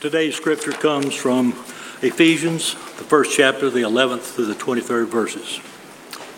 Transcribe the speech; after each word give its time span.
Today's 0.00 0.36
scripture 0.36 0.70
comes 0.70 1.12
from 1.12 1.48
Ephesians, 2.02 2.74
the 2.74 3.02
first 3.02 3.36
chapter, 3.36 3.68
the 3.68 3.80
11th 3.80 4.36
to 4.36 4.44
the 4.44 4.54
23rd 4.54 5.08
verses. 5.08 5.58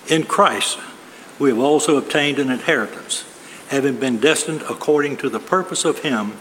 In 0.08 0.22
Christ, 0.22 0.79
we 1.38 1.50
have 1.50 1.58
also 1.58 1.98
obtained 1.98 2.38
an 2.38 2.50
inheritance, 2.50 3.22
having 3.68 4.00
been 4.00 4.18
destined 4.18 4.62
according 4.62 5.18
to 5.18 5.28
the 5.28 5.38
purpose 5.38 5.84
of 5.84 5.98
Him 5.98 6.38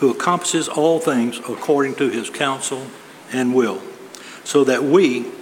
who 0.00 0.10
accomplishes 0.10 0.68
all 0.68 0.98
things 0.98 1.38
according 1.38 1.94
to 1.94 2.10
His 2.10 2.28
counsel 2.28 2.88
and 3.32 3.54
will, 3.54 3.80
so 4.44 4.62
that 4.64 4.82
we, 4.82 5.32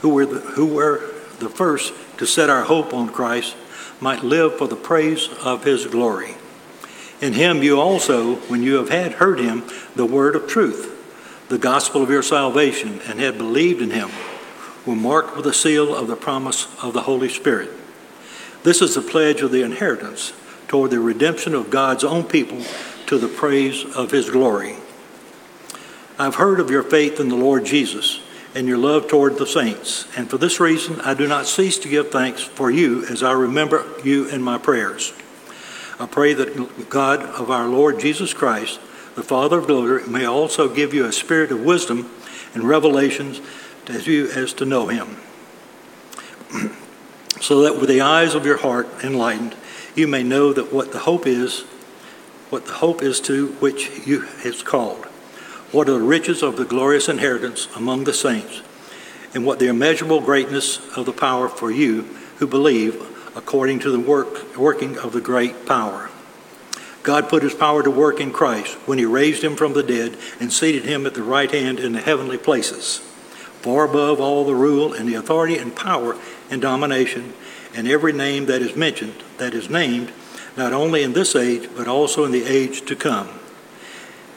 who 0.00 0.08
were 0.08 0.26
the, 0.26 0.40
who 0.40 0.66
were 0.66 1.14
the 1.38 1.48
first 1.48 1.94
to 2.16 2.26
set 2.26 2.50
our 2.50 2.64
hope 2.64 2.92
on 2.92 3.10
Christ, 3.10 3.54
might 4.00 4.24
live 4.24 4.58
for 4.58 4.66
the 4.66 4.74
praise 4.74 5.28
of 5.44 5.62
His 5.62 5.86
glory. 5.86 6.34
In 7.20 7.32
him 7.32 7.62
you 7.62 7.80
also, 7.80 8.36
when 8.46 8.62
you 8.62 8.74
have 8.76 8.90
had 8.90 9.12
heard 9.12 9.40
him, 9.40 9.64
the 9.96 10.06
word 10.06 10.36
of 10.36 10.46
truth, 10.46 10.94
the 11.48 11.58
gospel 11.58 12.02
of 12.02 12.10
your 12.10 12.22
salvation, 12.22 13.00
and 13.08 13.18
had 13.18 13.38
believed 13.38 13.82
in 13.82 13.90
him, 13.90 14.10
were 14.86 14.94
marked 14.94 15.34
with 15.34 15.44
the 15.44 15.52
seal 15.52 15.94
of 15.94 16.06
the 16.06 16.16
promise 16.16 16.66
of 16.82 16.92
the 16.92 17.02
Holy 17.02 17.28
Spirit. 17.28 17.70
This 18.62 18.80
is 18.80 18.94
the 18.94 19.02
pledge 19.02 19.40
of 19.40 19.50
the 19.50 19.62
inheritance 19.62 20.32
toward 20.68 20.90
the 20.90 21.00
redemption 21.00 21.54
of 21.54 21.70
God's 21.70 22.04
own 22.04 22.24
people 22.24 22.62
to 23.06 23.18
the 23.18 23.28
praise 23.28 23.84
of 23.96 24.10
his 24.10 24.30
glory. 24.30 24.76
I've 26.18 26.36
heard 26.36 26.60
of 26.60 26.70
your 26.70 26.82
faith 26.82 27.18
in 27.18 27.28
the 27.28 27.36
Lord 27.36 27.64
Jesus 27.64 28.20
and 28.54 28.66
your 28.66 28.78
love 28.78 29.08
toward 29.08 29.38
the 29.38 29.46
saints, 29.46 30.06
and 30.16 30.28
for 30.28 30.38
this 30.38 30.60
reason 30.60 31.00
I 31.00 31.14
do 31.14 31.26
not 31.26 31.46
cease 31.46 31.78
to 31.78 31.88
give 31.88 32.10
thanks 32.10 32.42
for 32.42 32.70
you 32.70 33.04
as 33.06 33.22
I 33.22 33.32
remember 33.32 33.84
you 34.04 34.28
in 34.28 34.42
my 34.42 34.58
prayers. 34.58 35.12
I 36.00 36.06
pray 36.06 36.32
that 36.32 36.88
God 36.88 37.22
of 37.22 37.50
our 37.50 37.66
Lord 37.66 37.98
Jesus 37.98 38.32
Christ, 38.32 38.78
the 39.16 39.22
Father 39.22 39.58
of 39.58 39.66
glory, 39.66 40.06
may 40.06 40.24
also 40.24 40.72
give 40.72 40.94
you 40.94 41.04
a 41.04 41.12
spirit 41.12 41.50
of 41.50 41.64
wisdom 41.64 42.08
and 42.54 42.62
revelations 42.62 43.40
as 43.88 44.06
you 44.06 44.30
as 44.30 44.52
to 44.54 44.64
know 44.64 44.86
him. 44.86 45.16
so 47.40 47.62
that 47.62 47.80
with 47.80 47.88
the 47.88 48.00
eyes 48.00 48.34
of 48.34 48.46
your 48.46 48.58
heart 48.58 48.88
enlightened, 49.02 49.56
you 49.96 50.06
may 50.06 50.22
know 50.22 50.52
that 50.52 50.72
what 50.72 50.92
the 50.92 51.00
hope 51.00 51.26
is, 51.26 51.62
what 52.50 52.66
the 52.66 52.74
hope 52.74 53.02
is 53.02 53.20
to 53.22 53.48
which 53.54 54.06
you 54.06 54.26
is 54.44 54.62
called, 54.62 55.04
what 55.72 55.88
are 55.88 55.92
the 55.94 56.00
riches 56.00 56.44
of 56.44 56.56
the 56.56 56.64
glorious 56.64 57.08
inheritance 57.08 57.66
among 57.74 58.04
the 58.04 58.14
saints, 58.14 58.62
and 59.34 59.44
what 59.44 59.58
the 59.58 59.66
immeasurable 59.66 60.20
greatness 60.20 60.78
of 60.96 61.06
the 61.06 61.12
power 61.12 61.48
for 61.48 61.72
you 61.72 62.02
who 62.38 62.46
believe 62.46 63.17
according 63.38 63.78
to 63.78 63.90
the 63.92 64.00
work, 64.00 64.56
working 64.58 64.98
of 64.98 65.12
the 65.12 65.20
great 65.20 65.64
power. 65.64 66.10
God 67.04 67.28
put 67.28 67.44
his 67.44 67.54
power 67.54 67.84
to 67.84 67.90
work 67.90 68.20
in 68.20 68.32
Christ 68.32 68.74
when 68.84 68.98
he 68.98 69.04
raised 69.04 69.44
him 69.44 69.54
from 69.54 69.74
the 69.74 69.82
dead 69.84 70.18
and 70.40 70.52
seated 70.52 70.84
him 70.84 71.06
at 71.06 71.14
the 71.14 71.22
right 71.22 71.50
hand 71.50 71.78
in 71.78 71.92
the 71.92 72.00
heavenly 72.00 72.36
places, 72.36 72.98
far 73.62 73.84
above 73.84 74.20
all 74.20 74.44
the 74.44 74.56
rule 74.56 74.92
and 74.92 75.08
the 75.08 75.14
authority 75.14 75.56
and 75.56 75.74
power 75.74 76.16
and 76.50 76.60
domination 76.60 77.32
and 77.76 77.86
every 77.86 78.12
name 78.12 78.46
that 78.46 78.60
is 78.60 78.74
mentioned, 78.74 79.22
that 79.36 79.54
is 79.54 79.70
named, 79.70 80.10
not 80.56 80.72
only 80.72 81.04
in 81.04 81.12
this 81.12 81.36
age, 81.36 81.68
but 81.76 81.86
also 81.86 82.24
in 82.24 82.32
the 82.32 82.44
age 82.44 82.84
to 82.86 82.96
come. 82.96 83.28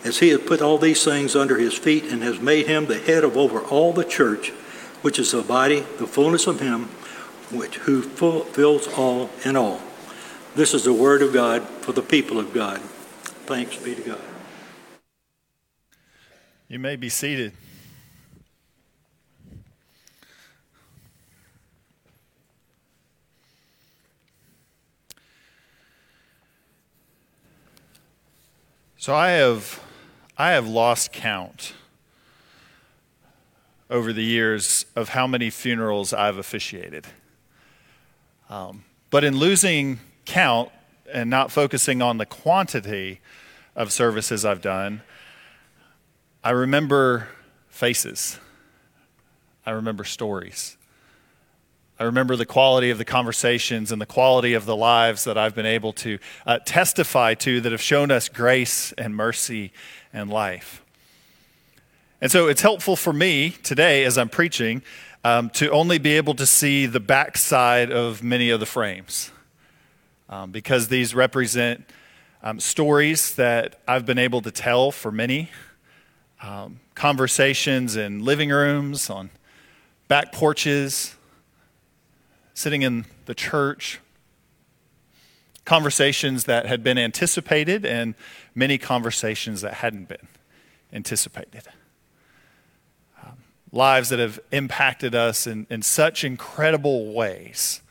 As 0.03 0.19
he 0.19 0.29
has 0.29 0.41
put 0.41 0.61
all 0.61 0.77
these 0.77 1.03
things 1.03 1.35
under 1.35 1.57
his 1.57 1.75
feet 1.75 2.03
and 2.03 2.22
has 2.22 2.39
made 2.39 2.67
him 2.67 2.85
the 2.85 2.99
head 2.99 3.23
of 3.23 3.35
over 3.35 3.61
all 3.61 3.94
the 3.94 4.05
church, 4.05 4.49
which 5.02 5.17
is 5.17 5.31
the 5.31 5.41
body, 5.41 5.79
the 5.97 6.05
fullness 6.05 6.45
of 6.45 6.59
him 6.59 6.89
which, 7.52 7.77
who 7.77 8.02
fulfills 8.02 8.88
all 8.88 9.30
in 9.45 9.55
all. 9.55 9.81
This 10.55 10.73
is 10.73 10.83
the 10.83 10.94
word 10.94 11.21
of 11.21 11.33
God 11.33 11.63
for 11.63 11.94
the 11.94 12.02
people 12.02 12.39
of 12.39 12.53
God. 12.53 12.80
Thanks 13.45 13.77
be 13.77 13.95
to 13.95 14.02
God. 14.02 14.21
You 16.67 16.79
may 16.79 16.95
be 16.95 17.09
seated. 17.09 17.53
So 28.97 29.16
I 29.16 29.31
have 29.31 29.81
I 30.38 30.51
have 30.51 30.68
lost 30.68 31.12
count 31.12 31.73
over 33.89 34.13
the 34.13 34.23
years 34.23 34.85
of 34.95 35.09
how 35.09 35.28
many 35.28 35.50
funerals 35.50 36.13
I've 36.13 36.38
officiated. 36.38 37.07
Um, 38.51 38.84
but 39.09 39.23
in 39.23 39.38
losing 39.38 40.01
count 40.25 40.72
and 41.12 41.29
not 41.29 41.53
focusing 41.53 42.01
on 42.01 42.17
the 42.17 42.25
quantity 42.25 43.22
of 43.78 43.94
services 43.94 44.44
I've 44.44 44.62
done, 44.62 45.01
I 46.44 46.50
remember 46.50 47.29
faces. 47.69 48.39
I 49.66 49.72
remember 49.72 50.03
stories. 50.03 50.75
I 51.97 52.03
remember 52.03 52.35
the 52.35 52.45
quality 52.45 52.89
of 52.89 52.97
the 52.97 53.06
conversations 53.06 53.89
and 53.89 54.01
the 54.01 54.06
quality 54.06 54.53
of 54.53 54.66
the 54.66 54.75
lives 54.75 55.23
that 55.23 55.38
I've 55.38 55.56
been 55.56 55.66
able 55.66 55.94
to 55.94 56.19
uh, 56.45 56.59
testify 56.66 57.35
to 57.35 57.62
that 57.62 57.72
have 57.72 57.81
shown 57.81 58.12
us 58.12 58.28
grace 58.28 58.91
and 58.94 59.16
mercy 59.16 59.72
and 60.12 60.29
life. 60.29 60.83
And 62.19 62.29
so 62.29 62.50
it's 62.50 62.62
helpful 62.62 62.97
for 62.97 63.13
me 63.13 63.51
today 63.63 64.03
as 64.03 64.18
I'm 64.18 64.29
preaching 64.29 64.81
um, 65.23 65.49
to 65.51 65.69
only 65.69 65.97
be 65.97 66.17
able 66.17 66.33
to 66.35 66.45
see 66.45 66.85
the 66.85 66.99
backside 66.99 67.91
of 67.91 68.23
many 68.23 68.49
of 68.49 68.59
the 68.59 68.65
frames 68.65 69.31
um, 70.29 70.51
because 70.51 70.87
these 70.87 71.13
represent 71.13 71.85
um, 72.41 72.59
stories 72.59 73.35
that 73.35 73.79
I've 73.87 74.05
been 74.05 74.17
able 74.17 74.41
to 74.41 74.51
tell 74.51 74.91
for 74.91 75.11
many 75.11 75.49
um, 76.41 76.79
conversations 76.95 77.95
in 77.95 78.25
living 78.25 78.49
rooms, 78.49 79.09
on 79.09 79.29
back 80.07 80.31
porches, 80.31 81.15
sitting 82.55 82.81
in 82.81 83.05
the 83.25 83.35
church, 83.35 83.99
conversations 85.65 86.45
that 86.45 86.65
had 86.65 86.83
been 86.83 86.97
anticipated, 86.97 87.85
and 87.85 88.15
many 88.55 88.79
conversations 88.79 89.61
that 89.61 89.75
hadn't 89.75 90.07
been 90.07 90.27
anticipated 90.91 91.63
lives 93.71 94.09
that 94.09 94.19
have 94.19 94.39
impacted 94.51 95.15
us 95.15 95.47
in, 95.47 95.65
in 95.69 95.81
such 95.81 96.23
incredible 96.23 97.13
ways. 97.13 97.81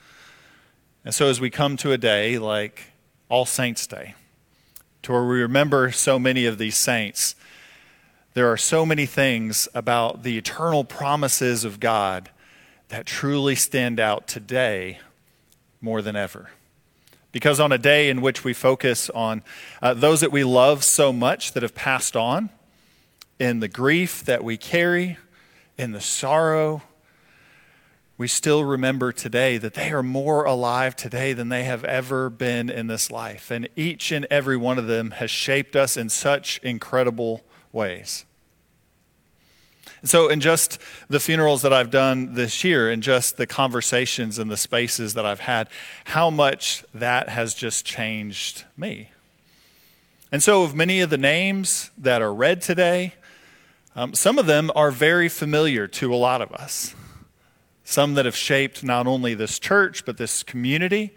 And 1.04 1.14
so, 1.14 1.26
as 1.26 1.40
we 1.40 1.50
come 1.50 1.76
to 1.78 1.92
a 1.92 1.98
day 1.98 2.38
like 2.38 2.92
All 3.28 3.46
Saints' 3.46 3.86
Day, 3.86 4.14
to 5.02 5.12
where 5.12 5.24
we 5.24 5.40
remember 5.40 5.90
so 5.90 6.18
many 6.18 6.44
of 6.44 6.58
these 6.58 6.76
saints, 6.76 7.34
there 8.34 8.50
are 8.50 8.58
so 8.58 8.84
many 8.84 9.06
things 9.06 9.66
about 9.74 10.22
the 10.22 10.36
eternal 10.36 10.84
promises 10.84 11.64
of 11.64 11.80
God 11.80 12.30
that 12.88 13.06
truly 13.06 13.54
stand 13.54 13.98
out 13.98 14.28
today 14.28 14.98
more 15.80 16.02
than 16.02 16.16
ever. 16.16 16.50
Because 17.32 17.60
on 17.60 17.72
a 17.72 17.78
day 17.78 18.10
in 18.10 18.20
which 18.20 18.44
we 18.44 18.52
focus 18.52 19.08
on 19.10 19.42
uh, 19.80 19.94
those 19.94 20.20
that 20.20 20.32
we 20.32 20.44
love 20.44 20.84
so 20.84 21.12
much 21.12 21.52
that 21.52 21.62
have 21.62 21.74
passed 21.74 22.16
on, 22.16 22.50
in 23.38 23.60
the 23.60 23.68
grief 23.68 24.22
that 24.24 24.44
we 24.44 24.56
carry, 24.58 25.16
in 25.80 25.92
the 25.92 26.00
sorrow, 26.00 26.82
we 28.18 28.28
still 28.28 28.64
remember 28.64 29.12
today 29.12 29.56
that 29.56 29.72
they 29.72 29.90
are 29.92 30.02
more 30.02 30.44
alive 30.44 30.94
today 30.94 31.32
than 31.32 31.48
they 31.48 31.64
have 31.64 31.84
ever 31.84 32.28
been 32.28 32.68
in 32.68 32.86
this 32.86 33.10
life. 33.10 33.50
And 33.50 33.66
each 33.76 34.12
and 34.12 34.26
every 34.30 34.58
one 34.58 34.78
of 34.78 34.86
them 34.86 35.12
has 35.12 35.30
shaped 35.30 35.74
us 35.74 35.96
in 35.96 36.10
such 36.10 36.58
incredible 36.62 37.42
ways. 37.72 38.26
So, 40.04 40.28
in 40.28 40.40
just 40.40 40.78
the 41.08 41.20
funerals 41.20 41.62
that 41.62 41.72
I've 41.72 41.90
done 41.90 42.34
this 42.34 42.62
year, 42.64 42.90
and 42.90 43.02
just 43.02 43.36
the 43.36 43.46
conversations 43.46 44.38
and 44.38 44.50
the 44.50 44.56
spaces 44.56 45.14
that 45.14 45.26
I've 45.26 45.40
had, 45.40 45.68
how 46.04 46.30
much 46.30 46.84
that 46.94 47.28
has 47.28 47.54
just 47.54 47.84
changed 47.84 48.64
me. 48.78 49.10
And 50.32 50.42
so, 50.42 50.62
of 50.62 50.74
many 50.74 51.00
of 51.00 51.10
the 51.10 51.18
names 51.18 51.90
that 51.98 52.22
are 52.22 52.32
read 52.32 52.62
today, 52.62 53.14
um, 53.96 54.14
some 54.14 54.38
of 54.38 54.46
them 54.46 54.70
are 54.74 54.90
very 54.90 55.28
familiar 55.28 55.86
to 55.88 56.14
a 56.14 56.16
lot 56.16 56.40
of 56.40 56.52
us. 56.52 56.94
Some 57.84 58.14
that 58.14 58.24
have 58.24 58.36
shaped 58.36 58.84
not 58.84 59.06
only 59.06 59.34
this 59.34 59.58
church, 59.58 60.04
but 60.04 60.16
this 60.16 60.42
community, 60.42 61.12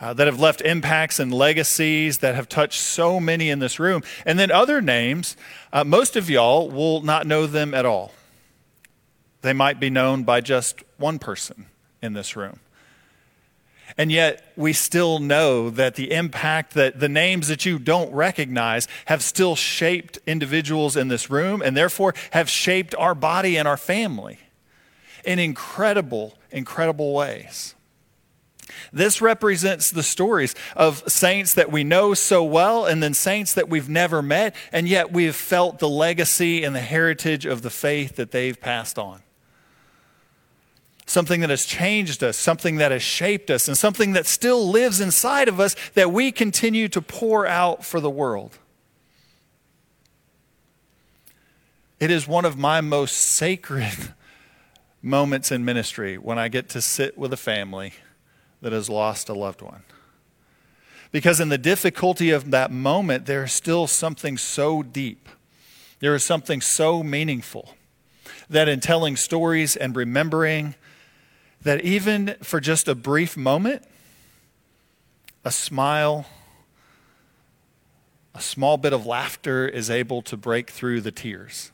uh, 0.00 0.14
that 0.14 0.26
have 0.26 0.40
left 0.40 0.60
impacts 0.62 1.18
and 1.18 1.32
legacies 1.32 2.18
that 2.18 2.34
have 2.34 2.48
touched 2.48 2.80
so 2.80 3.20
many 3.20 3.50
in 3.50 3.58
this 3.58 3.78
room. 3.78 4.02
And 4.24 4.38
then 4.38 4.50
other 4.50 4.80
names, 4.80 5.36
uh, 5.72 5.84
most 5.84 6.16
of 6.16 6.30
y'all 6.30 6.70
will 6.70 7.02
not 7.02 7.26
know 7.26 7.46
them 7.46 7.74
at 7.74 7.84
all. 7.84 8.12
They 9.42 9.52
might 9.52 9.78
be 9.78 9.90
known 9.90 10.24
by 10.24 10.40
just 10.40 10.82
one 10.96 11.18
person 11.18 11.66
in 12.02 12.14
this 12.14 12.34
room. 12.34 12.60
And 13.96 14.12
yet, 14.12 14.52
we 14.56 14.72
still 14.72 15.18
know 15.18 15.70
that 15.70 15.94
the 15.94 16.12
impact 16.12 16.74
that 16.74 17.00
the 17.00 17.08
names 17.08 17.48
that 17.48 17.64
you 17.64 17.78
don't 17.78 18.12
recognize 18.12 18.88
have 19.06 19.22
still 19.22 19.56
shaped 19.56 20.18
individuals 20.26 20.96
in 20.96 21.08
this 21.08 21.30
room 21.30 21.62
and 21.62 21.76
therefore 21.76 22.14
have 22.32 22.48
shaped 22.48 22.94
our 22.96 23.14
body 23.14 23.56
and 23.56 23.66
our 23.66 23.76
family 23.76 24.38
in 25.24 25.38
incredible, 25.38 26.38
incredible 26.50 27.12
ways. 27.12 27.74
This 28.92 29.20
represents 29.20 29.90
the 29.90 30.02
stories 30.02 30.54
of 30.76 31.02
saints 31.10 31.54
that 31.54 31.70
we 31.70 31.84
know 31.84 32.14
so 32.14 32.42
well 32.42 32.86
and 32.86 33.02
then 33.02 33.14
saints 33.14 33.54
that 33.54 33.68
we've 33.68 33.88
never 33.88 34.22
met, 34.22 34.54
and 34.72 34.88
yet 34.88 35.12
we've 35.12 35.34
felt 35.34 35.78
the 35.78 35.88
legacy 35.88 36.64
and 36.64 36.74
the 36.74 36.80
heritage 36.80 37.46
of 37.46 37.62
the 37.62 37.70
faith 37.70 38.16
that 38.16 38.30
they've 38.30 38.60
passed 38.60 38.98
on. 38.98 39.22
Something 41.10 41.40
that 41.40 41.50
has 41.50 41.66
changed 41.66 42.22
us, 42.22 42.36
something 42.36 42.76
that 42.76 42.92
has 42.92 43.02
shaped 43.02 43.50
us, 43.50 43.66
and 43.66 43.76
something 43.76 44.12
that 44.12 44.26
still 44.26 44.70
lives 44.70 45.00
inside 45.00 45.48
of 45.48 45.58
us 45.58 45.74
that 45.94 46.12
we 46.12 46.30
continue 46.30 46.86
to 46.86 47.02
pour 47.02 47.48
out 47.48 47.84
for 47.84 47.98
the 47.98 48.08
world. 48.08 48.56
It 51.98 52.12
is 52.12 52.28
one 52.28 52.44
of 52.44 52.56
my 52.56 52.80
most 52.80 53.16
sacred 53.16 54.14
moments 55.02 55.50
in 55.50 55.64
ministry 55.64 56.16
when 56.16 56.38
I 56.38 56.46
get 56.46 56.68
to 56.68 56.80
sit 56.80 57.18
with 57.18 57.32
a 57.32 57.36
family 57.36 57.94
that 58.62 58.70
has 58.70 58.88
lost 58.88 59.28
a 59.28 59.34
loved 59.34 59.62
one. 59.62 59.82
Because 61.10 61.40
in 61.40 61.48
the 61.48 61.58
difficulty 61.58 62.30
of 62.30 62.52
that 62.52 62.70
moment, 62.70 63.26
there 63.26 63.42
is 63.42 63.52
still 63.52 63.88
something 63.88 64.38
so 64.38 64.80
deep. 64.80 65.28
There 65.98 66.14
is 66.14 66.22
something 66.22 66.60
so 66.60 67.02
meaningful 67.02 67.74
that 68.48 68.68
in 68.68 68.78
telling 68.78 69.16
stories 69.16 69.74
and 69.74 69.96
remembering, 69.96 70.76
that 71.62 71.82
even 71.82 72.36
for 72.42 72.60
just 72.60 72.88
a 72.88 72.94
brief 72.94 73.36
moment, 73.36 73.82
a 75.44 75.50
smile, 75.50 76.26
a 78.34 78.40
small 78.40 78.76
bit 78.76 78.92
of 78.92 79.06
laughter 79.06 79.68
is 79.68 79.90
able 79.90 80.22
to 80.22 80.36
break 80.36 80.70
through 80.70 81.00
the 81.00 81.12
tears 81.12 81.72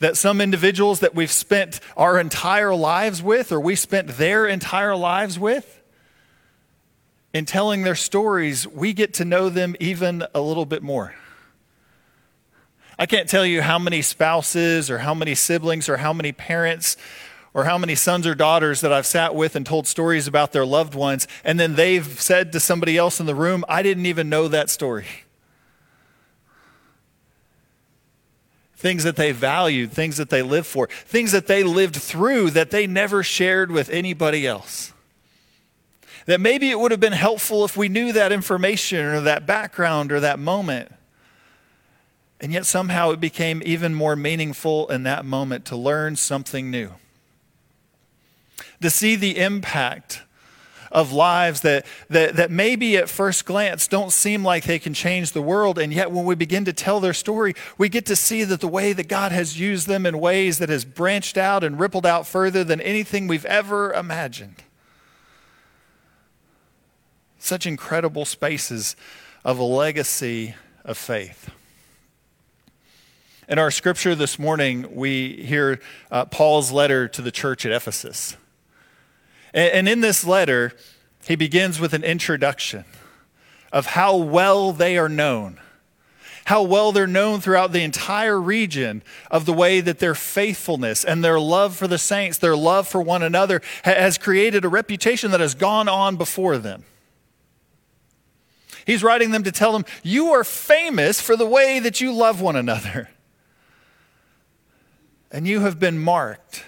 that 0.00 0.16
some 0.16 0.40
individuals 0.40 1.00
that 1.00 1.14
we've 1.14 1.30
spent 1.30 1.78
our 1.96 2.18
entire 2.18 2.74
lives 2.74 3.22
with, 3.22 3.52
or 3.52 3.60
we 3.60 3.76
spent 3.76 4.08
their 4.08 4.46
entire 4.46 4.96
lives 4.96 5.38
with, 5.38 5.80
in 7.32 7.44
telling 7.44 7.82
their 7.82 7.94
stories, 7.94 8.66
we 8.66 8.92
get 8.92 9.14
to 9.14 9.24
know 9.24 9.48
them 9.48 9.76
even 9.78 10.24
a 10.34 10.40
little 10.40 10.66
bit 10.66 10.82
more. 10.82 11.14
I 12.98 13.06
can't 13.06 13.28
tell 13.28 13.46
you 13.46 13.62
how 13.62 13.78
many 13.78 14.02
spouses 14.02 14.90
or 14.90 14.98
how 14.98 15.14
many 15.14 15.34
siblings 15.34 15.88
or 15.88 15.98
how 15.98 16.12
many 16.12 16.32
parents 16.32 16.96
or 17.52 17.64
how 17.64 17.76
many 17.78 17.94
sons 17.94 18.26
or 18.26 18.34
daughters 18.34 18.80
that 18.80 18.92
I've 18.92 19.06
sat 19.06 19.34
with 19.34 19.56
and 19.56 19.66
told 19.66 19.86
stories 19.86 20.26
about 20.26 20.52
their 20.52 20.66
loved 20.66 20.94
ones, 20.94 21.26
and 21.44 21.58
then 21.58 21.74
they've 21.74 22.06
said 22.20 22.52
to 22.52 22.60
somebody 22.60 22.96
else 22.96 23.20
in 23.20 23.26
the 23.26 23.34
room, 23.34 23.64
I 23.68 23.82
didn't 23.82 24.06
even 24.06 24.28
know 24.28 24.48
that 24.48 24.70
story. 24.70 25.06
things 28.80 29.04
that 29.04 29.16
they 29.16 29.30
valued, 29.30 29.92
things 29.92 30.16
that 30.16 30.30
they 30.30 30.40
lived 30.40 30.66
for, 30.66 30.88
things 31.04 31.32
that 31.32 31.46
they 31.46 31.62
lived 31.62 31.94
through 31.96 32.50
that 32.50 32.70
they 32.70 32.86
never 32.86 33.22
shared 33.22 33.70
with 33.70 33.90
anybody 33.90 34.46
else. 34.46 34.94
That 36.24 36.40
maybe 36.40 36.70
it 36.70 36.80
would 36.80 36.90
have 36.90 37.00
been 37.00 37.12
helpful 37.12 37.64
if 37.66 37.76
we 37.76 37.90
knew 37.90 38.12
that 38.12 38.32
information 38.32 39.04
or 39.04 39.20
that 39.20 39.46
background 39.46 40.10
or 40.10 40.20
that 40.20 40.38
moment. 40.38 40.90
And 42.40 42.52
yet 42.52 42.64
somehow 42.64 43.10
it 43.10 43.20
became 43.20 43.62
even 43.66 43.94
more 43.94 44.16
meaningful 44.16 44.88
in 44.88 45.02
that 45.02 45.26
moment 45.26 45.66
to 45.66 45.76
learn 45.76 46.16
something 46.16 46.70
new. 46.70 46.92
To 48.80 48.90
see 48.90 49.16
the 49.16 49.38
impact 49.38 50.22
of 50.90 51.12
lives 51.12 51.60
that, 51.60 51.86
that, 52.08 52.34
that 52.36 52.50
maybe 52.50 52.96
at 52.96 53.08
first 53.08 53.44
glance 53.44 53.86
don't 53.86 54.10
seem 54.10 54.44
like 54.44 54.64
they 54.64 54.78
can 54.78 54.92
change 54.92 55.32
the 55.32 55.42
world. 55.42 55.78
And 55.78 55.92
yet, 55.92 56.10
when 56.10 56.24
we 56.24 56.34
begin 56.34 56.64
to 56.64 56.72
tell 56.72 56.98
their 56.98 57.14
story, 57.14 57.54
we 57.78 57.88
get 57.88 58.06
to 58.06 58.16
see 58.16 58.42
that 58.44 58.60
the 58.60 58.68
way 58.68 58.92
that 58.92 59.06
God 59.06 59.32
has 59.32 59.58
used 59.58 59.86
them 59.86 60.04
in 60.04 60.18
ways 60.18 60.58
that 60.58 60.68
has 60.68 60.84
branched 60.84 61.38
out 61.38 61.62
and 61.62 61.78
rippled 61.78 62.06
out 62.06 62.26
further 62.26 62.64
than 62.64 62.80
anything 62.80 63.28
we've 63.28 63.44
ever 63.46 63.92
imagined. 63.92 64.62
Such 67.38 67.66
incredible 67.66 68.24
spaces 68.24 68.96
of 69.44 69.58
a 69.58 69.64
legacy 69.64 70.54
of 70.84 70.98
faith. 70.98 71.50
In 73.48 73.58
our 73.58 73.70
scripture 73.70 74.14
this 74.14 74.38
morning, 74.38 74.94
we 74.94 75.44
hear 75.44 75.80
uh, 76.10 76.24
Paul's 76.24 76.70
letter 76.70 77.08
to 77.08 77.22
the 77.22 77.32
church 77.32 77.64
at 77.64 77.72
Ephesus. 77.72 78.36
And 79.52 79.88
in 79.88 80.00
this 80.00 80.24
letter, 80.24 80.72
he 81.26 81.36
begins 81.36 81.80
with 81.80 81.92
an 81.92 82.04
introduction 82.04 82.84
of 83.72 83.86
how 83.86 84.16
well 84.16 84.72
they 84.72 84.96
are 84.96 85.08
known, 85.08 85.60
how 86.46 86.62
well 86.62 86.92
they're 86.92 87.06
known 87.06 87.40
throughout 87.40 87.72
the 87.72 87.82
entire 87.82 88.40
region 88.40 89.02
of 89.30 89.46
the 89.46 89.52
way 89.52 89.80
that 89.80 89.98
their 89.98 90.14
faithfulness 90.14 91.04
and 91.04 91.22
their 91.22 91.38
love 91.38 91.76
for 91.76 91.86
the 91.86 91.98
saints, 91.98 92.38
their 92.38 92.56
love 92.56 92.88
for 92.88 93.02
one 93.02 93.22
another, 93.22 93.60
has 93.84 94.18
created 94.18 94.64
a 94.64 94.68
reputation 94.68 95.30
that 95.30 95.40
has 95.40 95.54
gone 95.54 95.88
on 95.88 96.16
before 96.16 96.58
them. 96.58 96.84
He's 98.86 99.04
writing 99.04 99.30
them 99.30 99.44
to 99.44 99.52
tell 99.52 99.72
them, 99.72 99.84
You 100.02 100.32
are 100.32 100.42
famous 100.42 101.20
for 101.20 101.36
the 101.36 101.46
way 101.46 101.78
that 101.80 102.00
you 102.00 102.12
love 102.12 102.40
one 102.40 102.56
another. 102.56 103.10
And 105.30 105.46
you 105.46 105.60
have 105.60 105.78
been 105.78 105.98
marked 105.98 106.64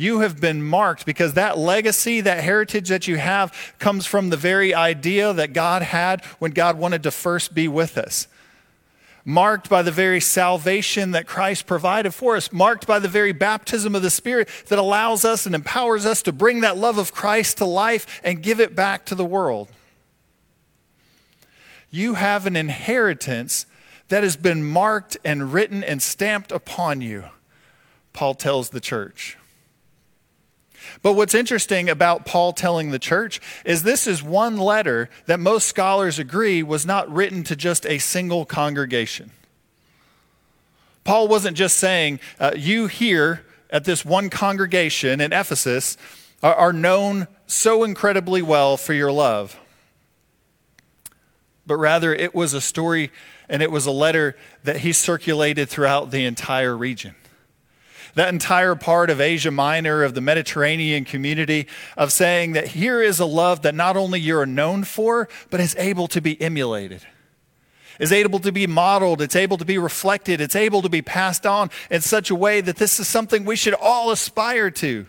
you 0.00 0.20
have 0.20 0.40
been 0.40 0.62
marked 0.62 1.04
because 1.04 1.34
that 1.34 1.58
legacy, 1.58 2.22
that 2.22 2.42
heritage 2.42 2.88
that 2.88 3.06
you 3.06 3.18
have, 3.18 3.74
comes 3.78 4.06
from 4.06 4.30
the 4.30 4.36
very 4.36 4.72
idea 4.74 5.34
that 5.34 5.52
God 5.52 5.82
had 5.82 6.24
when 6.38 6.52
God 6.52 6.78
wanted 6.78 7.02
to 7.02 7.10
first 7.10 7.54
be 7.54 7.68
with 7.68 7.98
us. 7.98 8.26
Marked 9.26 9.68
by 9.68 9.82
the 9.82 9.92
very 9.92 10.18
salvation 10.18 11.10
that 11.10 11.26
Christ 11.26 11.66
provided 11.66 12.14
for 12.14 12.34
us, 12.34 12.50
marked 12.50 12.86
by 12.86 12.98
the 12.98 13.08
very 13.08 13.32
baptism 13.32 13.94
of 13.94 14.00
the 14.00 14.08
Spirit 14.08 14.48
that 14.68 14.78
allows 14.78 15.26
us 15.26 15.44
and 15.44 15.54
empowers 15.54 16.06
us 16.06 16.22
to 16.22 16.32
bring 16.32 16.60
that 16.60 16.78
love 16.78 16.96
of 16.96 17.12
Christ 17.12 17.58
to 17.58 17.66
life 17.66 18.22
and 18.24 18.42
give 18.42 18.58
it 18.58 18.74
back 18.74 19.04
to 19.04 19.14
the 19.14 19.24
world. 19.24 19.68
You 21.90 22.14
have 22.14 22.46
an 22.46 22.56
inheritance 22.56 23.66
that 24.08 24.22
has 24.22 24.38
been 24.38 24.64
marked 24.64 25.18
and 25.26 25.52
written 25.52 25.84
and 25.84 26.00
stamped 26.00 26.52
upon 26.52 27.02
you, 27.02 27.24
Paul 28.14 28.32
tells 28.32 28.70
the 28.70 28.80
church. 28.80 29.36
But 31.02 31.14
what's 31.14 31.34
interesting 31.34 31.88
about 31.88 32.26
Paul 32.26 32.52
telling 32.52 32.90
the 32.90 32.98
church 32.98 33.40
is 33.64 33.82
this 33.82 34.06
is 34.06 34.22
one 34.22 34.56
letter 34.56 35.08
that 35.26 35.40
most 35.40 35.66
scholars 35.66 36.18
agree 36.18 36.62
was 36.62 36.86
not 36.86 37.10
written 37.10 37.42
to 37.44 37.56
just 37.56 37.86
a 37.86 37.98
single 37.98 38.44
congregation. 38.44 39.30
Paul 41.04 41.28
wasn't 41.28 41.56
just 41.56 41.78
saying, 41.78 42.20
uh, 42.38 42.52
you 42.56 42.86
here 42.86 43.44
at 43.70 43.84
this 43.84 44.04
one 44.04 44.30
congregation 44.30 45.20
in 45.20 45.32
Ephesus 45.32 45.96
are, 46.42 46.54
are 46.54 46.72
known 46.72 47.26
so 47.46 47.84
incredibly 47.84 48.42
well 48.42 48.76
for 48.76 48.92
your 48.92 49.10
love. 49.10 49.58
But 51.66 51.76
rather, 51.76 52.14
it 52.14 52.34
was 52.34 52.52
a 52.52 52.60
story 52.60 53.10
and 53.48 53.62
it 53.62 53.70
was 53.70 53.86
a 53.86 53.90
letter 53.90 54.36
that 54.64 54.78
he 54.78 54.92
circulated 54.92 55.68
throughout 55.68 56.10
the 56.10 56.24
entire 56.24 56.76
region 56.76 57.14
that 58.14 58.32
entire 58.32 58.74
part 58.74 59.10
of 59.10 59.20
Asia 59.20 59.50
Minor, 59.50 60.02
of 60.02 60.14
the 60.14 60.20
Mediterranean 60.20 61.04
community, 61.04 61.66
of 61.96 62.12
saying 62.12 62.52
that 62.52 62.68
here 62.68 63.02
is 63.02 63.20
a 63.20 63.24
love 63.24 63.62
that 63.62 63.74
not 63.74 63.96
only 63.96 64.20
you're 64.20 64.46
known 64.46 64.84
for, 64.84 65.28
but 65.50 65.60
is 65.60 65.76
able 65.78 66.08
to 66.08 66.20
be 66.20 66.40
emulated, 66.40 67.02
is 67.98 68.12
able 68.12 68.38
to 68.40 68.52
be 68.52 68.66
modeled, 68.66 69.20
it's 69.22 69.36
able 69.36 69.58
to 69.58 69.64
be 69.64 69.78
reflected, 69.78 70.40
it's 70.40 70.56
able 70.56 70.82
to 70.82 70.88
be 70.88 71.02
passed 71.02 71.46
on 71.46 71.70
in 71.90 72.00
such 72.00 72.30
a 72.30 72.34
way 72.34 72.60
that 72.60 72.76
this 72.76 72.98
is 72.98 73.08
something 73.08 73.44
we 73.44 73.56
should 73.56 73.74
all 73.74 74.10
aspire 74.10 74.70
to. 74.70 75.06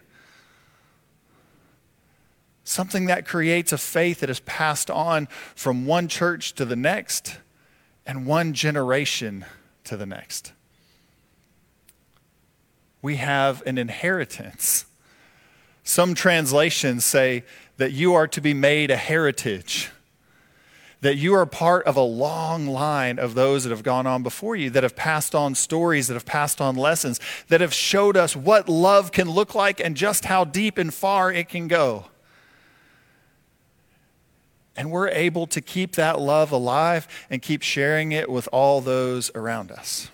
Something 2.64 3.08
that 3.08 3.26
creates 3.26 3.74
a 3.74 3.78
faith 3.78 4.20
that 4.20 4.30
is 4.30 4.40
passed 4.42 4.92
on 4.92 5.28
from 5.56 5.86
one 5.86 6.08
church 6.08 6.54
to 6.54 6.64
the 6.64 6.76
next 6.76 7.38
and 8.06 8.26
one 8.26 8.54
generation 8.54 9.46
to 9.84 9.98
the 9.98 10.06
next 10.06 10.54
we 13.02 13.16
have 13.18 13.64
an 13.66 13.78
inheritance. 13.78 14.86
Some 15.84 16.14
translations 16.14 17.06
say 17.06 17.44
that 17.78 17.92
you 17.92 18.14
are 18.14 18.28
to 18.28 18.42
be 18.42 18.54
made 18.54 18.92
a 18.92 18.96
heritage, 18.96 19.90
that 21.02 21.16
you 21.16 21.34
are 21.34 21.48
part 21.48 21.84
of 21.86 21.96
a 21.96 22.02
long 22.02 22.68
line 22.68 23.18
of 23.18 23.34
those 23.34 23.64
that 23.64 23.72
have 23.72 23.82
gone 23.82 24.06
on 24.06 24.22
before 24.22 24.56
you, 24.56 24.70
that 24.70 24.84
have 24.84 24.96
passed 24.96 25.34
on 25.34 25.56
stories, 25.56 26.08
that 26.08 26.14
have 26.14 26.26
passed 26.26 26.62
on 26.62 26.76
lessons, 26.76 27.20
that 27.48 27.60
have 27.60 27.74
showed 27.74 28.16
us 28.16 28.36
what 28.36 28.70
love 28.70 29.12
can 29.12 29.30
look 29.30 29.56
like 29.56 29.80
and 29.80 29.98
just 29.98 30.26
how 30.26 30.44
deep 30.44 30.78
and 30.78 30.94
far 30.94 31.32
it 31.32 31.50
can 31.50 31.68
go. 31.68 32.06
And 34.76 34.92
we're 34.92 35.10
able 35.10 35.48
to 35.48 35.60
keep 35.60 35.96
that 35.96 36.20
love 36.20 36.52
alive 36.52 37.08
and 37.30 37.42
keep 37.42 37.64
sharing 37.64 38.12
it 38.12 38.30
with 38.30 38.48
all 38.52 38.80
those 38.80 39.32
around 39.36 39.72
us. 39.72 40.10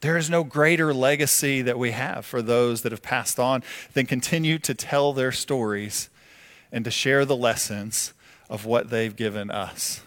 There 0.00 0.16
is 0.16 0.30
no 0.30 0.44
greater 0.44 0.94
legacy 0.94 1.62
that 1.62 1.78
we 1.78 1.90
have 1.90 2.24
for 2.24 2.40
those 2.40 2.82
that 2.82 2.92
have 2.92 3.02
passed 3.02 3.40
on 3.40 3.62
than 3.94 4.06
continue 4.06 4.58
to 4.60 4.74
tell 4.74 5.12
their 5.12 5.32
stories 5.32 6.08
and 6.70 6.84
to 6.84 6.90
share 6.90 7.24
the 7.24 7.36
lessons 7.36 8.12
of 8.48 8.64
what 8.64 8.90
they've 8.90 9.14
given 9.14 9.50
us. 9.50 10.02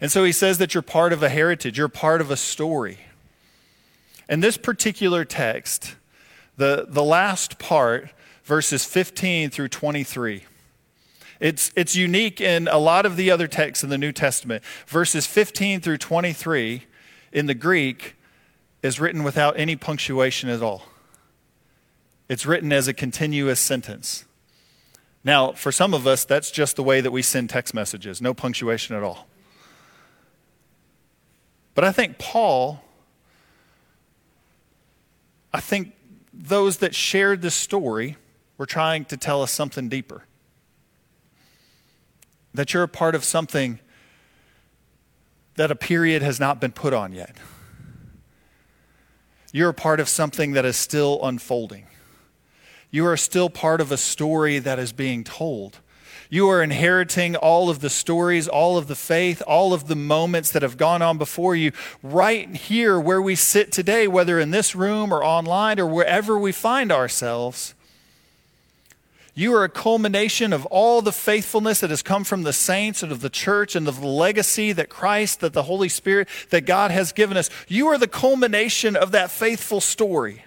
And 0.00 0.10
so 0.10 0.24
he 0.24 0.32
says 0.32 0.58
that 0.58 0.74
you're 0.74 0.82
part 0.82 1.12
of 1.12 1.22
a 1.22 1.28
heritage, 1.28 1.76
you're 1.76 1.88
part 1.88 2.20
of 2.20 2.30
a 2.30 2.36
story. 2.36 2.98
And 4.28 4.42
this 4.42 4.56
particular 4.56 5.24
text 5.24 5.96
The, 6.56 6.86
the 6.88 7.04
last 7.04 7.60
part, 7.60 8.10
verses 8.42 8.84
15 8.84 9.50
through 9.50 9.68
23. 9.68 10.44
It's, 11.38 11.70
it's 11.76 11.94
unique 11.94 12.40
in 12.40 12.66
a 12.66 12.78
lot 12.78 13.06
of 13.06 13.16
the 13.16 13.30
other 13.30 13.46
texts 13.46 13.84
in 13.84 13.90
the 13.90 13.98
New 13.98 14.10
Testament. 14.10 14.64
Verses 14.86 15.24
15 15.24 15.80
through 15.80 15.98
23 15.98 16.82
in 17.32 17.46
the 17.46 17.54
Greek 17.54 18.16
is 18.82 19.00
written 19.00 19.24
without 19.24 19.58
any 19.58 19.76
punctuation 19.76 20.48
at 20.48 20.62
all. 20.62 20.84
It's 22.28 22.46
written 22.46 22.72
as 22.72 22.88
a 22.88 22.92
continuous 22.92 23.60
sentence. 23.60 24.24
Now, 25.24 25.52
for 25.52 25.72
some 25.72 25.94
of 25.94 26.06
us, 26.06 26.24
that's 26.24 26.50
just 26.50 26.76
the 26.76 26.82
way 26.82 27.00
that 27.00 27.10
we 27.10 27.22
send 27.22 27.50
text 27.50 27.74
messages, 27.74 28.22
no 28.22 28.34
punctuation 28.34 28.94
at 28.94 29.02
all. 29.02 29.26
But 31.74 31.84
I 31.84 31.92
think 31.92 32.18
Paul, 32.18 32.82
I 35.52 35.60
think 35.60 35.92
those 36.32 36.78
that 36.78 36.94
shared 36.94 37.42
the 37.42 37.50
story 37.50 38.16
were 38.56 38.66
trying 38.66 39.04
to 39.06 39.16
tell 39.16 39.42
us 39.42 39.52
something 39.52 39.88
deeper. 39.88 40.24
That 42.54 42.74
you're 42.74 42.82
a 42.82 42.88
part 42.88 43.14
of 43.14 43.24
something 43.24 43.80
that 45.58 45.72
a 45.72 45.76
period 45.76 46.22
has 46.22 46.38
not 46.38 46.60
been 46.60 46.70
put 46.70 46.94
on 46.94 47.12
yet. 47.12 47.36
You're 49.52 49.70
a 49.70 49.74
part 49.74 49.98
of 49.98 50.08
something 50.08 50.52
that 50.52 50.64
is 50.64 50.76
still 50.76 51.18
unfolding. 51.22 51.86
You 52.92 53.04
are 53.06 53.16
still 53.16 53.50
part 53.50 53.80
of 53.80 53.90
a 53.90 53.96
story 53.96 54.60
that 54.60 54.78
is 54.78 54.92
being 54.92 55.24
told. 55.24 55.80
You 56.30 56.48
are 56.48 56.62
inheriting 56.62 57.34
all 57.34 57.68
of 57.68 57.80
the 57.80 57.90
stories, 57.90 58.46
all 58.46 58.78
of 58.78 58.86
the 58.86 58.94
faith, 58.94 59.42
all 59.48 59.72
of 59.72 59.88
the 59.88 59.96
moments 59.96 60.52
that 60.52 60.62
have 60.62 60.76
gone 60.76 61.02
on 61.02 61.18
before 61.18 61.56
you 61.56 61.72
right 62.04 62.54
here 62.54 63.00
where 63.00 63.20
we 63.20 63.34
sit 63.34 63.72
today, 63.72 64.06
whether 64.06 64.38
in 64.38 64.52
this 64.52 64.76
room 64.76 65.12
or 65.12 65.24
online 65.24 65.80
or 65.80 65.86
wherever 65.86 66.38
we 66.38 66.52
find 66.52 66.92
ourselves. 66.92 67.74
You 69.38 69.54
are 69.54 69.62
a 69.62 69.68
culmination 69.68 70.52
of 70.52 70.66
all 70.66 71.00
the 71.00 71.12
faithfulness 71.12 71.78
that 71.78 71.90
has 71.90 72.02
come 72.02 72.24
from 72.24 72.42
the 72.42 72.52
saints 72.52 73.04
and 73.04 73.12
of 73.12 73.20
the 73.20 73.30
church 73.30 73.76
and 73.76 73.86
of 73.86 74.00
the 74.00 74.06
legacy 74.08 74.72
that 74.72 74.88
Christ, 74.88 75.38
that 75.38 75.52
the 75.52 75.62
Holy 75.62 75.88
Spirit, 75.88 76.26
that 76.50 76.62
God 76.62 76.90
has 76.90 77.12
given 77.12 77.36
us. 77.36 77.48
You 77.68 77.86
are 77.86 77.98
the 77.98 78.08
culmination 78.08 78.96
of 78.96 79.12
that 79.12 79.30
faithful 79.30 79.80
story. 79.80 80.44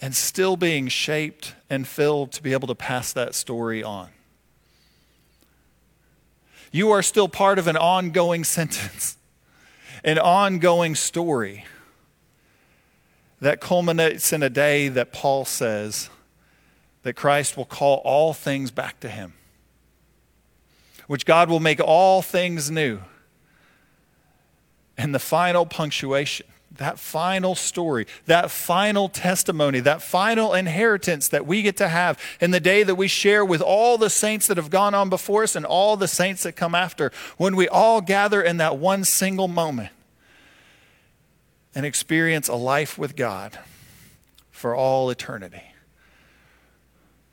And 0.00 0.16
still 0.16 0.56
being 0.56 0.88
shaped 0.88 1.54
and 1.68 1.86
filled 1.86 2.32
to 2.32 2.42
be 2.42 2.54
able 2.54 2.68
to 2.68 2.74
pass 2.74 3.12
that 3.12 3.34
story 3.34 3.84
on. 3.84 4.08
You 6.70 6.92
are 6.92 7.02
still 7.02 7.28
part 7.28 7.58
of 7.58 7.66
an 7.66 7.76
ongoing 7.76 8.44
sentence, 8.58 9.18
an 10.02 10.18
ongoing 10.18 10.94
story 10.94 11.66
that 13.42 13.60
culminates 13.60 14.32
in 14.32 14.40
a 14.40 14.48
day 14.48 14.86
that 14.86 15.12
Paul 15.12 15.44
says 15.44 16.08
that 17.02 17.14
Christ 17.14 17.56
will 17.56 17.64
call 17.64 17.96
all 18.04 18.32
things 18.32 18.70
back 18.70 19.00
to 19.00 19.08
him, 19.08 19.32
which 21.08 21.26
God 21.26 21.50
will 21.50 21.58
make 21.58 21.80
all 21.80 22.22
things 22.22 22.70
new. 22.70 23.00
And 24.96 25.12
the 25.12 25.18
final 25.18 25.66
punctuation, 25.66 26.46
that 26.76 27.00
final 27.00 27.56
story, 27.56 28.06
that 28.26 28.48
final 28.48 29.08
testimony, 29.08 29.80
that 29.80 30.02
final 30.02 30.54
inheritance 30.54 31.26
that 31.26 31.44
we 31.44 31.62
get 31.62 31.76
to 31.78 31.88
have 31.88 32.20
in 32.40 32.52
the 32.52 32.60
day 32.60 32.84
that 32.84 32.94
we 32.94 33.08
share 33.08 33.44
with 33.44 33.60
all 33.60 33.98
the 33.98 34.08
saints 34.08 34.46
that 34.46 34.56
have 34.56 34.70
gone 34.70 34.94
on 34.94 35.10
before 35.10 35.42
us 35.42 35.56
and 35.56 35.66
all 35.66 35.96
the 35.96 36.06
saints 36.06 36.44
that 36.44 36.52
come 36.52 36.76
after, 36.76 37.10
when 37.38 37.56
we 37.56 37.66
all 37.66 38.00
gather 38.00 38.40
in 38.40 38.58
that 38.58 38.78
one 38.78 39.02
single 39.02 39.48
moment 39.48 39.90
and 41.74 41.86
experience 41.86 42.48
a 42.48 42.54
life 42.54 42.98
with 42.98 43.16
God 43.16 43.58
for 44.50 44.74
all 44.74 45.10
eternity. 45.10 45.62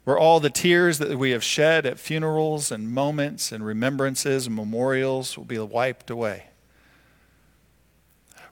Where 0.03 0.17
all 0.17 0.39
the 0.39 0.49
tears 0.49 0.97
that 0.99 1.17
we 1.17 1.31
have 1.31 1.43
shed 1.43 1.85
at 1.85 1.99
funerals 1.99 2.71
and 2.71 2.89
moments 2.89 3.51
and 3.51 3.63
remembrances 3.63 4.47
and 4.47 4.55
memorials 4.55 5.37
will 5.37 5.45
be 5.45 5.59
wiped 5.59 6.09
away. 6.09 6.45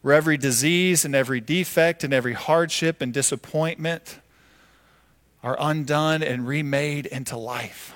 Where 0.02 0.14
every 0.14 0.38
disease 0.38 1.04
and 1.04 1.16
every 1.16 1.42
defect 1.42 2.04
and 2.04 2.14
every 2.14 2.34
hardship 2.34 3.02
and 3.02 3.14
disappointment 3.14 4.20
are 5.42 5.58
undone 5.60 6.22
and 6.22 6.46
remade 6.46 7.06
into 7.08 7.38
life. 7.38 7.96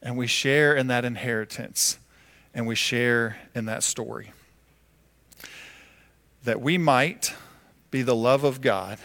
And 0.00 0.16
we 0.16 0.26
share 0.26 0.74
in 0.74 0.86
that 0.86 1.04
inheritance 1.04 1.98
and 2.54 2.66
we 2.66 2.74
share 2.76 3.38
in 3.54 3.66
that 3.66 3.82
story 3.82 4.32
that 6.48 6.62
we 6.62 6.78
might 6.78 7.34
be 7.90 8.00
the 8.00 8.16
love 8.16 8.42
of 8.42 8.62
God, 8.62 8.96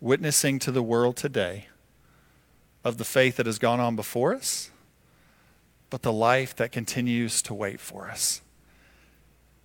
witnessing 0.00 0.60
to 0.60 0.70
the 0.70 0.84
world 0.84 1.16
today 1.16 1.66
of 2.84 2.96
the 2.96 3.04
faith 3.04 3.38
that 3.38 3.46
has 3.46 3.58
gone 3.58 3.80
on 3.80 3.96
before 3.96 4.32
us, 4.32 4.70
but 5.90 6.02
the 6.02 6.12
life 6.12 6.54
that 6.54 6.70
continues 6.70 7.42
to 7.42 7.52
wait 7.52 7.80
for 7.80 8.08
us. 8.08 8.40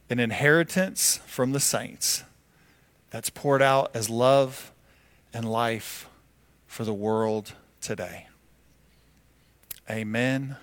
An 0.09 0.17
inheritance 0.17 1.19
from 1.27 1.51
the 1.51 1.59
saints 1.59 2.23
that's 3.11 3.29
poured 3.29 3.61
out 3.61 3.91
as 3.93 4.09
love 4.09 4.73
and 5.31 5.47
life 5.47 6.09
for 6.65 6.85
the 6.85 6.91
world 6.91 7.53
today. 7.81 8.25
Amen 9.87 10.57